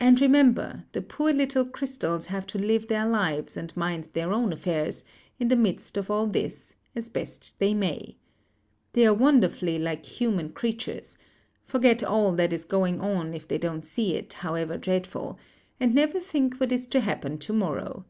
"And, 0.00 0.22
remember, 0.22 0.86
the 0.92 1.02
poor 1.02 1.30
little 1.30 1.66
crystals 1.66 2.28
have 2.28 2.46
to 2.46 2.58
live 2.58 2.88
their 2.88 3.06
lives, 3.06 3.58
and 3.58 3.76
mind 3.76 4.08
their 4.14 4.32
own 4.32 4.54
affairs, 4.54 5.04
in 5.38 5.48
the 5.48 5.54
midst 5.54 5.98
of 5.98 6.10
all 6.10 6.26
this, 6.26 6.76
as 6.96 7.10
best 7.10 7.54
they 7.58 7.74
may. 7.74 8.16
They 8.94 9.04
are 9.06 9.12
wonderfully 9.12 9.78
like 9.78 10.06
human 10.06 10.52
creatures— 10.52 11.18
forget 11.66 12.02
all 12.02 12.32
that 12.36 12.54
is 12.54 12.64
going 12.64 13.02
on 13.02 13.34
if 13.34 13.46
they 13.46 13.58
don't 13.58 13.84
see 13.84 14.14
it, 14.14 14.32
however 14.32 14.78
dreadful; 14.78 15.38
and 15.78 15.94
never 15.94 16.20
think 16.20 16.56
what 16.58 16.72
is 16.72 16.86
to 16.86 17.00
happen 17.00 17.36
to 17.40 17.52
morrow. 17.52 18.06